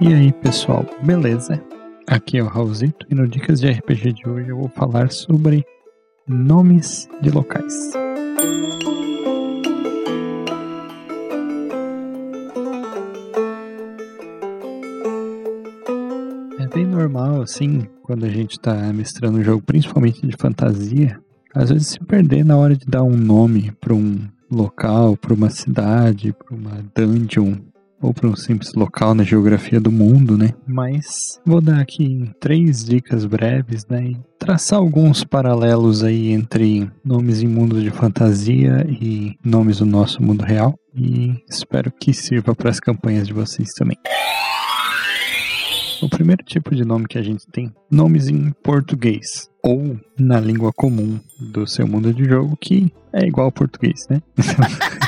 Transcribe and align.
E 0.00 0.12
aí 0.12 0.32
pessoal, 0.32 0.84
beleza? 1.04 1.62
Aqui 2.06 2.38
é 2.38 2.42
o 2.42 2.48
Raulzito 2.48 3.06
e 3.10 3.14
no 3.14 3.28
Dicas 3.28 3.60
de 3.60 3.70
RPG 3.70 4.12
de 4.12 4.28
hoje 4.28 4.48
eu 4.48 4.56
vou 4.56 4.68
falar 4.68 5.10
sobre 5.12 5.64
nomes 6.26 7.08
de 7.22 7.30
locais. 7.30 7.92
É 16.58 16.66
bem 16.74 16.86
normal 16.86 17.42
assim, 17.42 17.86
quando 18.02 18.24
a 18.24 18.28
gente 18.28 18.52
está 18.52 18.74
mestrando 18.92 19.38
um 19.38 19.44
jogo, 19.44 19.62
principalmente 19.62 20.26
de 20.26 20.36
fantasia, 20.36 21.18
às 21.54 21.70
vezes 21.70 21.88
se 21.88 22.00
perder 22.00 22.44
na 22.44 22.56
hora 22.56 22.76
de 22.76 22.84
dar 22.84 23.04
um 23.04 23.16
nome 23.16 23.70
para 23.80 23.94
um 23.94 24.26
local, 24.50 25.16
para 25.16 25.32
uma 25.32 25.50
cidade, 25.50 26.32
para 26.32 26.54
uma 26.54 26.84
dungeon, 26.94 27.54
ou 28.00 28.12
para 28.12 28.28
um 28.28 28.36
simples 28.36 28.72
local 28.74 29.14
na 29.14 29.22
geografia 29.22 29.80
do 29.80 29.90
mundo, 29.90 30.36
né? 30.36 30.50
Mas 30.66 31.40
vou 31.44 31.60
dar 31.60 31.80
aqui 31.80 32.30
três 32.40 32.84
dicas 32.84 33.24
breves, 33.24 33.86
né? 33.86 34.08
E 34.08 34.16
traçar 34.38 34.78
alguns 34.78 35.24
paralelos 35.24 36.04
aí 36.04 36.30
entre 36.30 36.90
nomes 37.04 37.42
em 37.42 37.48
mundos 37.48 37.82
de 37.82 37.90
fantasia 37.90 38.86
e 38.88 39.36
nomes 39.44 39.78
do 39.78 39.86
nosso 39.86 40.22
mundo 40.22 40.44
real. 40.44 40.74
E 40.94 41.34
espero 41.48 41.90
que 41.90 42.12
sirva 42.12 42.54
para 42.54 42.70
as 42.70 42.78
campanhas 42.78 43.26
de 43.26 43.32
vocês 43.32 43.70
também. 43.76 43.96
O 46.02 46.08
primeiro 46.08 46.44
tipo 46.44 46.74
de 46.74 46.84
nome 46.84 47.06
que 47.08 47.16
a 47.16 47.22
gente 47.22 47.46
tem, 47.50 47.72
nomes 47.90 48.28
em 48.28 48.50
português 48.62 49.48
ou 49.62 49.98
na 50.18 50.38
língua 50.38 50.70
comum 50.70 51.18
do 51.40 51.66
seu 51.66 51.86
mundo 51.86 52.12
de 52.12 52.24
jogo, 52.24 52.58
que 52.60 52.92
é 53.10 53.26
igual 53.26 53.46
ao 53.46 53.52
português, 53.52 54.06
né? 54.10 54.20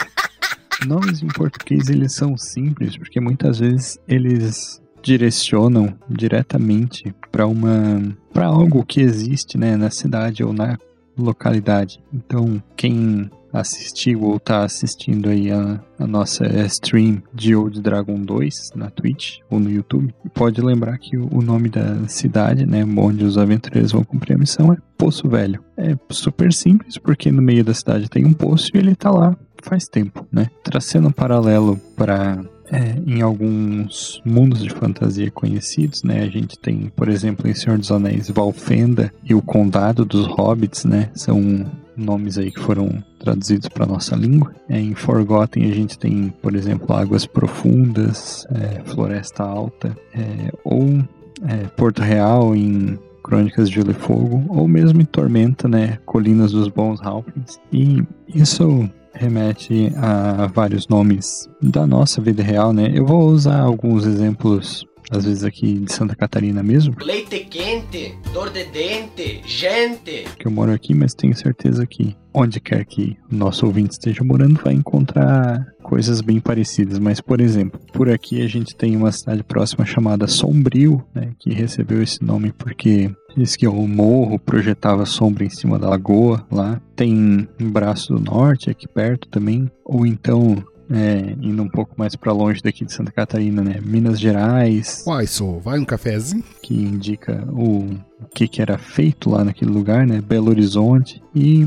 Nomes 0.86 1.22
em 1.22 1.28
português 1.28 1.88
eles 1.88 2.14
são 2.14 2.36
simples 2.36 2.96
porque 2.96 3.20
muitas 3.20 3.58
vezes 3.58 3.98
eles 4.06 4.80
direcionam 5.02 5.94
diretamente 6.08 7.14
para 7.30 7.46
uma 7.46 8.02
para 8.32 8.46
algo 8.46 8.84
que 8.84 9.00
existe, 9.00 9.56
né, 9.56 9.76
na 9.76 9.90
cidade 9.90 10.44
ou 10.44 10.52
na 10.52 10.76
localidade. 11.16 12.02
Então, 12.12 12.62
quem 12.76 13.30
assistiu 13.52 14.22
ou 14.22 14.36
está 14.36 14.64
assistindo 14.64 15.30
aí 15.30 15.50
a, 15.50 15.80
a, 15.98 16.06
nossa 16.06 16.44
stream 16.66 17.22
de 17.32 17.54
Old 17.54 17.80
Dragon 17.80 18.20
2 18.20 18.72
na 18.74 18.90
Twitch 18.90 19.38
ou 19.48 19.58
no 19.58 19.70
YouTube, 19.70 20.14
pode 20.34 20.60
lembrar 20.60 20.98
que 20.98 21.16
o, 21.16 21.28
o 21.32 21.40
nome 21.40 21.70
da 21.70 22.06
cidade, 22.06 22.66
né, 22.66 22.84
onde 22.84 23.24
os 23.24 23.38
aventureiros 23.38 23.92
vão 23.92 24.04
cumprir 24.04 24.34
a 24.34 24.38
missão 24.38 24.72
é 24.72 24.76
Poço 24.98 25.28
Velho. 25.28 25.62
É 25.76 25.96
super 26.10 26.52
simples, 26.52 26.98
porque 26.98 27.30
no 27.30 27.40
meio 27.40 27.64
da 27.64 27.72
cidade 27.72 28.10
tem 28.10 28.26
um 28.26 28.32
poço 28.32 28.70
e 28.74 28.78
ele 28.78 28.92
está 28.92 29.10
lá 29.10 29.36
faz 29.66 29.86
tempo, 29.86 30.26
né? 30.32 30.48
Traçando 30.62 31.08
um 31.08 31.12
paralelo 31.12 31.78
para 31.96 32.42
é, 32.70 32.96
em 33.06 33.22
alguns 33.22 34.20
mundos 34.24 34.62
de 34.62 34.70
fantasia 34.70 35.30
conhecidos, 35.30 36.02
né? 36.02 36.22
A 36.22 36.28
gente 36.28 36.58
tem, 36.58 36.90
por 36.94 37.08
exemplo, 37.08 37.48
em 37.48 37.54
Senhor 37.54 37.78
dos 37.78 37.90
Anéis, 37.90 38.28
Valfenda 38.30 39.12
e 39.24 39.34
o 39.34 39.42
Condado 39.42 40.04
dos 40.04 40.26
Hobbits, 40.26 40.84
né? 40.84 41.10
São 41.14 41.66
nomes 41.96 42.38
aí 42.38 42.50
que 42.50 42.60
foram 42.60 43.02
traduzidos 43.18 43.68
para 43.68 43.86
nossa 43.86 44.14
língua. 44.14 44.54
É, 44.68 44.78
em 44.78 44.94
Forgotten 44.94 45.70
a 45.70 45.74
gente 45.74 45.98
tem, 45.98 46.32
por 46.42 46.54
exemplo, 46.54 46.94
Águas 46.94 47.26
Profundas, 47.26 48.46
é, 48.50 48.82
Floresta 48.84 49.42
Alta, 49.42 49.96
é, 50.14 50.52
ou 50.64 51.02
é, 51.46 51.66
Porto 51.76 52.02
Real 52.02 52.54
em 52.54 52.98
Crônicas 53.22 53.68
de 53.68 53.76
Gelo 53.76 53.90
e 53.90 53.94
Fogo, 53.94 54.44
ou 54.48 54.68
mesmo 54.68 55.00
em 55.00 55.04
Tormenta, 55.04 55.66
né? 55.66 55.98
Colinas 56.04 56.52
dos 56.52 56.68
Bons 56.68 57.00
Halflings. 57.02 57.58
E 57.72 58.02
isso 58.34 58.88
remete 59.18 59.92
a 59.96 60.46
vários 60.46 60.88
nomes 60.88 61.48
da 61.62 61.86
nossa 61.86 62.20
vida 62.20 62.42
real, 62.42 62.72
né? 62.72 62.90
Eu 62.94 63.06
vou 63.06 63.28
usar 63.28 63.60
alguns 63.60 64.04
exemplos 64.04 64.86
às 65.10 65.24
vezes 65.24 65.44
aqui 65.44 65.74
de 65.74 65.92
Santa 65.92 66.16
Catarina 66.16 66.62
mesmo. 66.62 66.94
Leite 67.00 67.40
quente, 67.40 68.14
dor 68.32 68.50
de 68.50 68.64
dente, 68.64 69.40
gente. 69.46 70.24
Que 70.36 70.46
eu 70.46 70.50
moro 70.50 70.72
aqui, 70.72 70.94
mas 70.94 71.14
tenho 71.14 71.36
certeza 71.36 71.86
que 71.86 72.16
onde 72.34 72.60
quer 72.60 72.84
que 72.84 73.16
o 73.30 73.34
nosso 73.34 73.66
ouvinte 73.66 73.92
esteja 73.92 74.22
morando 74.24 74.60
vai 74.62 74.74
encontrar 74.74 75.64
coisas 75.82 76.20
bem 76.20 76.40
parecidas. 76.40 76.98
Mas, 76.98 77.20
por 77.20 77.40
exemplo, 77.40 77.80
por 77.92 78.10
aqui 78.10 78.42
a 78.42 78.48
gente 78.48 78.76
tem 78.76 78.96
uma 78.96 79.12
cidade 79.12 79.42
próxima 79.42 79.86
chamada 79.86 80.26
Sombrio, 80.26 81.04
né, 81.14 81.32
que 81.38 81.52
recebeu 81.52 82.02
esse 82.02 82.22
nome 82.22 82.52
porque 82.52 83.10
diz 83.36 83.56
que 83.56 83.66
o 83.66 83.86
morro 83.86 84.38
projetava 84.38 85.04
sombra 85.04 85.44
em 85.44 85.50
cima 85.50 85.78
da 85.78 85.88
lagoa 85.88 86.44
lá. 86.50 86.80
Tem 86.94 87.46
um 87.60 87.70
braço 87.70 88.14
do 88.14 88.20
norte 88.20 88.70
aqui 88.70 88.88
perto 88.88 89.28
também, 89.28 89.70
ou 89.84 90.06
então 90.06 90.64
é, 90.90 91.34
indo 91.40 91.62
um 91.62 91.68
pouco 91.68 91.94
mais 91.96 92.14
para 92.14 92.32
longe 92.32 92.62
daqui 92.62 92.84
de 92.84 92.92
Santa 92.92 93.10
Catarina, 93.10 93.62
né? 93.62 93.80
Minas 93.84 94.18
Gerais. 94.18 95.04
Uai, 95.06 95.26
só 95.26 95.58
vai 95.58 95.78
um 95.78 95.84
cafezinho? 95.84 96.44
Que 96.62 96.74
indica 96.74 97.44
o, 97.52 97.80
o 98.20 98.28
que, 98.34 98.48
que 98.48 98.62
era 98.62 98.78
feito 98.78 99.30
lá 99.30 99.44
naquele 99.44 99.70
lugar, 99.70 100.06
né? 100.06 100.20
Belo 100.20 100.48
Horizonte. 100.48 101.22
E 101.34 101.66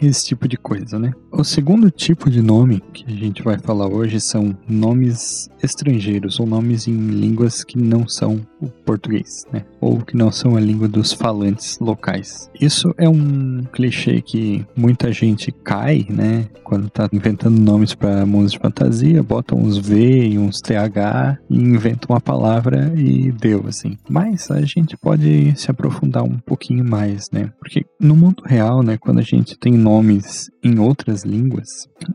esse 0.00 0.26
tipo 0.26 0.46
de 0.46 0.56
coisa, 0.56 0.98
né? 0.98 1.12
O 1.32 1.44
segundo 1.44 1.90
tipo 1.90 2.28
de 2.28 2.42
nome 2.42 2.82
que 2.92 3.04
a 3.06 3.14
gente 3.14 3.42
vai 3.42 3.56
falar 3.56 3.86
hoje 3.86 4.20
são 4.20 4.56
nomes 4.68 5.48
estrangeiros 5.62 6.40
ou 6.40 6.46
nomes 6.46 6.88
em 6.88 6.96
línguas 6.96 7.62
que 7.62 7.78
não 7.78 8.06
são 8.08 8.40
o 8.60 8.66
português, 8.68 9.44
né? 9.52 9.64
Ou 9.80 10.00
que 10.00 10.16
não 10.16 10.30
são 10.30 10.56
a 10.56 10.60
língua 10.60 10.88
dos 10.88 11.12
falantes 11.12 11.78
locais. 11.78 12.50
Isso 12.60 12.92
é 12.98 13.08
um 13.08 13.62
clichê 13.72 14.20
que 14.20 14.66
muita 14.76 15.12
gente 15.12 15.52
cai, 15.52 16.04
né? 16.10 16.46
Quando 16.64 16.90
tá 16.90 17.08
inventando 17.12 17.58
nomes 17.58 17.94
para 17.94 18.26
mundos 18.26 18.52
de 18.52 18.58
fantasia, 18.58 19.22
bota 19.22 19.54
uns 19.54 19.78
V 19.78 20.28
e 20.28 20.38
uns 20.38 20.60
TH 20.60 21.38
e 21.48 21.56
inventa 21.56 22.06
uma 22.10 22.20
palavra 22.20 22.92
e 22.96 23.32
deu, 23.32 23.64
assim. 23.66 23.96
Mas 24.08 24.50
a 24.50 24.60
gente 24.62 24.96
pode 24.96 25.54
se 25.58 25.70
aprofundar 25.70 26.24
um 26.24 26.38
pouquinho 26.38 26.84
mais, 26.84 27.30
né? 27.32 27.50
Porque 27.58 27.84
no 28.00 28.16
mundo 28.16 28.42
real, 28.44 28.82
né? 28.82 28.98
Quando 28.98 29.20
a 29.20 29.24
gente 29.24 29.58
tem 29.58 29.72
nomes 29.72 30.50
em 30.62 30.78
outras 30.78 31.19
línguas, 31.22 31.68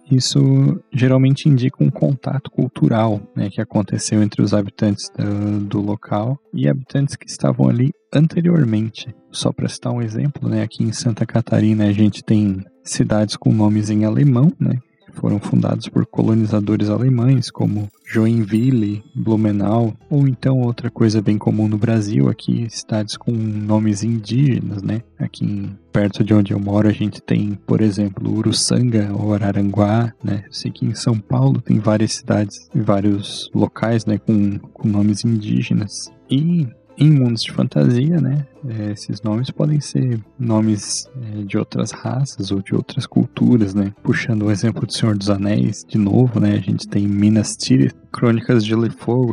isso 0.10 0.40
geralmente 0.92 1.50
indica 1.50 1.84
um 1.84 1.90
contato 1.90 2.50
cultural 2.52 3.22
né, 3.36 3.50
que 3.50 3.62
aconteceu 3.62 4.22
entre 4.22 4.42
os 4.42 4.54
habitantes 4.54 5.10
do, 5.10 5.60
do 5.62 5.82
local 5.82 6.38
e 6.54 6.68
habitantes 6.68 7.16
que 7.16 7.30
estavam 7.30 7.68
ali 7.68 7.92
anteriormente. 8.14 9.14
Só 9.32 9.52
para 9.52 9.68
citar 9.68 9.94
um 9.94 10.02
exemplo, 10.02 10.50
né, 10.50 10.62
aqui 10.62 10.84
em 10.84 10.92
Santa 10.92 11.26
Catarina 11.26 11.86
a 11.86 11.92
gente 11.92 12.24
tem 12.24 12.64
cidades 12.84 13.36
com 13.36 13.52
nomes 13.52 13.90
em 13.90 14.06
alemão, 14.06 14.52
né, 14.60 14.80
foram 15.16 15.40
fundados 15.40 15.88
por 15.90 16.06
colonizadores 16.06 16.90
alemães, 16.90 17.50
como 17.50 17.90
Joinville, 18.06 19.04
Blumenau, 19.16 19.94
ou 20.10 20.28
então 20.28 20.62
outra 20.62 20.90
coisa 20.90 21.22
bem 21.22 21.38
comum 21.38 21.68
no 21.68 21.78
Brasil, 21.78 22.30
aqui 22.30 22.68
cidades 22.70 23.18
com 23.18 23.32
nomes 23.32 24.04
indígenas, 24.04 24.84
né? 24.84 25.02
Aqui 25.18 25.46
em, 25.46 25.78
perto 25.92 26.24
de 26.24 26.34
onde 26.34 26.54
eu 26.54 26.60
moro 26.60 26.88
a 26.88 26.92
gente 26.92 27.22
tem, 27.22 27.58
por 27.66 27.82
exemplo, 27.82 28.32
Uruçanga 28.32 29.12
ou 29.14 29.34
Araranguá, 29.34 30.14
né? 30.24 30.44
Sei 30.52 30.72
que 30.72 30.86
em 30.86 30.94
São 30.94 31.18
Paulo 31.18 31.62
tem 31.62 31.80
várias 31.80 32.14
cidades 32.14 32.70
e 32.76 32.80
vários 32.80 33.50
locais, 33.54 34.06
né, 34.06 34.18
com, 34.18 34.60
com 34.60 34.88
nomes 34.88 35.24
indígenas. 35.24 36.12
E 36.30 36.68
em 36.98 37.12
mundos 37.12 37.44
de 37.44 37.52
fantasia, 37.52 38.20
né? 38.20 38.46
É, 38.68 38.92
esses 38.92 39.22
nomes 39.22 39.52
podem 39.52 39.80
ser 39.80 40.20
nomes 40.40 41.10
é, 41.22 41.44
de 41.44 41.58
outras 41.58 41.92
raças 41.92 42.52
ou 42.52 42.62
de 42.62 42.74
outras 42.74 43.06
culturas, 43.06 43.74
né? 43.74 43.94
Puxando 44.02 44.44
o 44.44 44.52
exemplo 44.52 44.86
do 44.86 44.94
Senhor 44.94 45.16
dos 45.18 45.30
Anéis, 45.30 45.86
de 45.88 45.98
novo, 45.98 46.40
né? 46.40 46.54
A 46.54 46.62
gente 46.62 46.88
tem 46.88 47.08
Minas 47.08 47.56
Tirith, 47.56 47.96
Crônicas 48.12 48.64
de 48.64 48.70
Gelo 48.70 48.86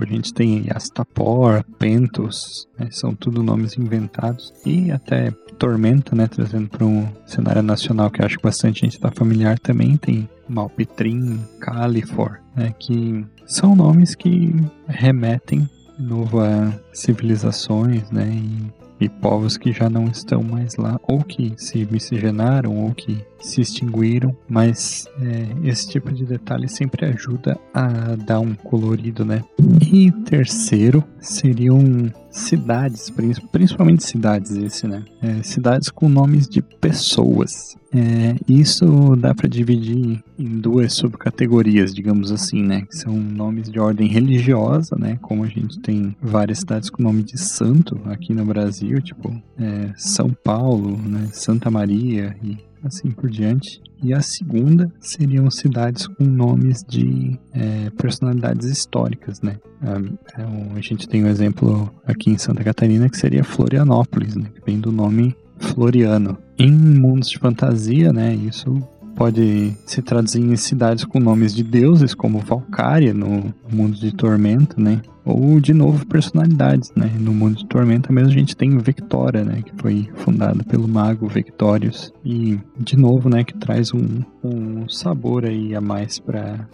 a 0.03 0.07
gente 0.07 0.35
tem 0.35 0.67
Astapor, 0.71 1.65
Pentos, 1.79 2.69
né? 2.79 2.89
são 2.91 3.15
tudo 3.15 3.43
nomes 3.43 3.79
inventados. 3.79 4.53
E 4.67 4.91
até 4.91 5.31
Tormenta, 5.57 6.17
né? 6.17 6.27
Trazendo 6.27 6.69
para 6.69 6.85
um 6.85 7.07
cenário 7.25 7.63
nacional 7.63 8.11
que 8.11 8.23
acho 8.23 8.37
que 8.39 8.43
bastante 8.43 8.81
gente 8.81 8.95
está 8.95 9.11
familiar 9.11 9.59
também, 9.59 9.97
tem 9.97 10.29
Malpitrim, 10.49 11.39
Califor, 11.61 12.39
né? 12.57 12.75
Que 12.79 13.25
são 13.47 13.77
nomes 13.77 14.15
que 14.15 14.55
remetem 14.89 15.69
novas 15.99 16.75
civilizações, 16.93 18.11
né? 18.11 18.29
E, 18.31 19.05
e, 19.05 19.09
povos 19.09 19.57
que 19.57 19.73
já 19.73 19.91
não 19.91 20.05
estão 20.05 20.43
mais 20.43 20.77
lá, 20.77 20.99
ou 21.09 21.25
que 21.25 21.55
se 21.57 21.87
miscigenaram, 21.91 22.77
ou 22.77 22.95
que 22.95 23.19
se 23.41 23.61
extinguiram, 23.61 24.37
mas 24.49 25.09
é, 25.21 25.69
esse 25.69 25.89
tipo 25.89 26.13
de 26.13 26.25
detalhe 26.25 26.69
sempre 26.69 27.07
ajuda 27.07 27.59
a 27.75 28.15
dar 28.17 28.41
um 28.41 28.55
colorido, 28.55 29.25
né? 29.25 29.43
E 29.81 30.11
terceiro 30.25 31.03
seriam 31.21 32.13
cidades, 32.33 33.13
principalmente 33.53 34.05
cidades 34.05 34.51
esse, 34.53 34.89
né? 34.89 35.05
É, 35.21 35.43
cidades 35.43 35.91
com 35.91 36.09
nomes 36.09 36.49
de 36.49 36.63
pessoas. 36.63 37.77
É, 37.95 38.35
isso 38.49 39.15
dá 39.17 39.35
para 39.35 39.47
dividir 39.47 40.25
em 40.39 40.59
duas 40.59 40.95
subcategorias, 40.95 41.95
digamos 41.95 42.33
assim, 42.33 42.63
né? 42.63 42.83
Que 42.83 42.97
são 42.97 43.13
nomes 43.13 43.71
de 43.71 43.79
ordem 43.79 44.09
religiosa, 44.09 44.97
né? 44.99 45.19
Como 45.21 45.45
a 45.45 45.49
gente 45.49 45.79
tem 45.81 46.17
várias 46.21 46.61
cidades 46.61 46.89
com 46.89 47.03
nome 47.03 47.23
de 47.23 47.39
santo 47.39 48.01
aqui 48.07 48.33
no 48.33 48.45
Brasil, 48.47 49.01
tipo 49.03 49.31
é, 49.59 49.93
São 49.97 50.31
Paulo, 50.31 50.97
né? 50.97 51.29
Santa 51.33 51.71
Maria 51.71 52.35
e 52.43 52.57
assim 52.85 53.11
por 53.11 53.31
diante. 53.31 53.81
E 54.03 54.13
a 54.13 54.21
segunda 54.21 54.93
seriam 55.01 55.49
cidades 55.51 56.07
com 56.07 56.25
nomes 56.25 56.83
de 56.89 57.39
é, 57.53 57.91
personalidades 57.91 58.67
históricas, 58.67 59.41
né? 59.41 59.59
É, 59.83 60.43
a 60.77 60.81
gente 60.81 61.09
tem 61.09 61.25
um 61.25 61.29
exemplo 61.29 61.93
aqui 62.05 62.31
em 62.31 62.39
Santa 62.39 62.65
Catarina 62.65 63.09
que 63.09 63.17
seria 63.17 63.45
Florianópolis, 63.45 64.35
né? 64.35 64.47
Que 64.55 64.65
vem 64.65 64.81
do 64.81 64.91
nome 64.91 65.37
Floriano. 65.59 66.37
Em 66.59 66.73
mundos 66.73 67.29
de 67.29 67.39
fantasia, 67.39 68.13
né? 68.13 68.35
Isso 68.35 68.83
pode 69.23 69.77
se 69.87 70.03
traduzir 70.03 70.41
em 70.41 70.57
cidades 70.57 71.05
com 71.05 71.21
nomes 71.21 71.55
de 71.55 71.63
deuses, 71.63 72.13
como 72.13 72.41
Valkyria 72.41 73.15
no 73.15 73.55
mundo 73.71 73.97
de 73.97 74.11
Tormenta, 74.13 74.75
né? 74.77 75.01
Ou, 75.25 75.61
de 75.61 75.73
novo, 75.73 76.05
personalidades, 76.05 76.93
né? 76.97 77.09
No 77.21 77.33
mundo 77.33 77.59
de 77.59 77.67
Tormenta 77.67 78.13
mesmo 78.13 78.31
a 78.31 78.35
gente 78.35 78.57
tem 78.57 78.77
Vectora, 78.79 79.45
né? 79.45 79.63
Que 79.63 79.81
foi 79.81 80.09
fundada 80.17 80.65
pelo 80.65 80.89
mago 80.89 81.29
Vectorius. 81.29 82.13
E, 82.25 82.59
de 82.77 82.97
novo, 82.97 83.29
né? 83.29 83.45
Que 83.45 83.57
traz 83.57 83.95
um, 83.95 84.25
um 84.43 84.89
sabor 84.89 85.45
aí 85.45 85.73
a 85.73 85.81
mais 85.81 86.19
para 86.19 86.69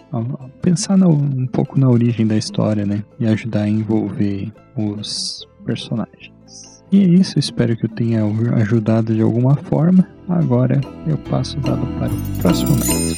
pensar 0.62 0.97
um 1.06 1.47
pouco 1.49 1.79
na 1.79 1.91
origem 1.91 2.27
da 2.27 2.39
história, 2.39 2.87
né? 2.87 3.05
E 3.21 3.27
ajudar 3.27 3.65
a 3.65 3.69
envolver 3.69 4.50
os 4.75 5.47
personagens. 5.67 6.78
E 6.90 7.02
é 7.02 7.05
isso, 7.05 7.38
espero 7.38 7.76
que 7.76 7.85
eu 7.85 7.90
tenha 7.90 8.25
ajudado 8.56 9.14
de 9.14 9.20
alguma 9.20 9.55
forma. 9.56 10.08
Agora 10.29 10.81
eu 11.06 11.19
passo 11.19 11.58
o 11.58 11.61
dado 11.61 11.87
para 11.99 12.12
o 12.12 12.38
próximo 12.40 12.70
método. 12.76 13.17